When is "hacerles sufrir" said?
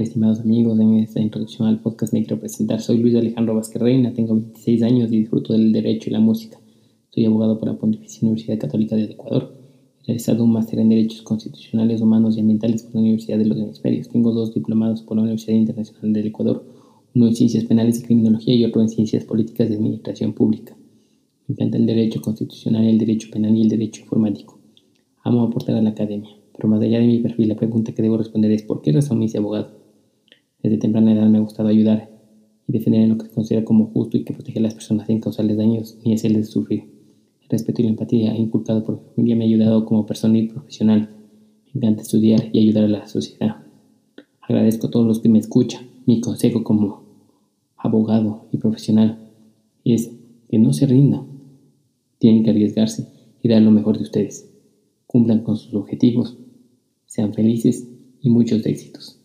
36.12-36.84